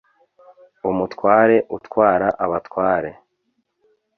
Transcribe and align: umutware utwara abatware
umutware 0.89 1.55
utwara 1.77 2.27
abatware 2.45 3.11